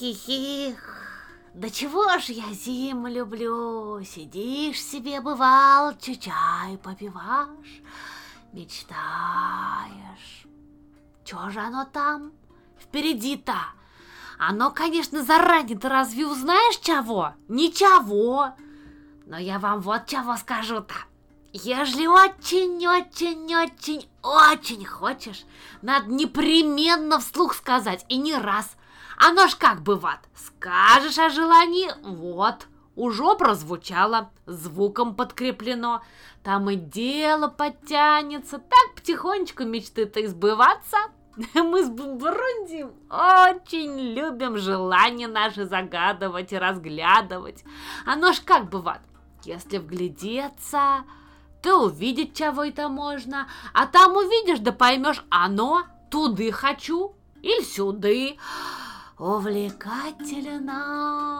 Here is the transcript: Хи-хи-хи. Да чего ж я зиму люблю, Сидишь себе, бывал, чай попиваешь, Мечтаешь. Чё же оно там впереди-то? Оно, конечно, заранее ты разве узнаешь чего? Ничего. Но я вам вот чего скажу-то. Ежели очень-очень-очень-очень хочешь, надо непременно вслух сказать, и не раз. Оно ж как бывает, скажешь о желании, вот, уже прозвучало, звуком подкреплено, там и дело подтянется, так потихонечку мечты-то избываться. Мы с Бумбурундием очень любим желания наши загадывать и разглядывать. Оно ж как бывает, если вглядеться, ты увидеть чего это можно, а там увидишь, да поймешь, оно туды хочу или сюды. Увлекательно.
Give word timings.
Хи-хи-хи. 0.00 0.76
Да 1.52 1.68
чего 1.68 2.18
ж 2.18 2.32
я 2.32 2.54
зиму 2.54 3.08
люблю, 3.08 4.02
Сидишь 4.02 4.82
себе, 4.82 5.20
бывал, 5.20 5.94
чай 5.98 6.78
попиваешь, 6.82 7.82
Мечтаешь. 8.54 10.46
Чё 11.22 11.50
же 11.50 11.60
оно 11.60 11.84
там 11.84 12.32
впереди-то? 12.80 13.58
Оно, 14.38 14.70
конечно, 14.70 15.22
заранее 15.22 15.78
ты 15.78 15.86
разве 15.90 16.26
узнаешь 16.26 16.78
чего? 16.78 17.34
Ничего. 17.48 18.54
Но 19.26 19.36
я 19.36 19.58
вам 19.58 19.80
вот 19.80 20.06
чего 20.06 20.34
скажу-то. 20.38 20.94
Ежели 21.52 22.06
очень-очень-очень-очень 22.06 24.86
хочешь, 24.86 25.44
надо 25.82 26.12
непременно 26.12 27.18
вслух 27.18 27.54
сказать, 27.54 28.06
и 28.08 28.18
не 28.18 28.36
раз. 28.36 28.76
Оно 29.18 29.48
ж 29.48 29.56
как 29.56 29.82
бывает, 29.82 30.20
скажешь 30.34 31.18
о 31.18 31.28
желании, 31.28 31.90
вот, 32.02 32.68
уже 32.94 33.34
прозвучало, 33.34 34.30
звуком 34.46 35.16
подкреплено, 35.16 36.04
там 36.44 36.70
и 36.70 36.76
дело 36.76 37.48
подтянется, 37.48 38.58
так 38.58 38.94
потихонечку 38.94 39.64
мечты-то 39.64 40.24
избываться. 40.24 40.98
Мы 41.54 41.84
с 41.84 41.88
Бумбурундием 41.88 42.92
очень 43.10 44.14
любим 44.14 44.56
желания 44.56 45.26
наши 45.26 45.64
загадывать 45.64 46.52
и 46.52 46.58
разглядывать. 46.58 47.64
Оно 48.06 48.32
ж 48.32 48.40
как 48.44 48.70
бывает, 48.70 49.00
если 49.44 49.78
вглядеться, 49.78 51.04
ты 51.62 51.74
увидеть 51.74 52.36
чего 52.36 52.64
это 52.64 52.88
можно, 52.88 53.46
а 53.72 53.86
там 53.86 54.16
увидишь, 54.16 54.58
да 54.60 54.72
поймешь, 54.72 55.24
оно 55.30 55.84
туды 56.10 56.52
хочу 56.52 57.14
или 57.42 57.62
сюды. 57.62 58.36
Увлекательно. 59.18 61.39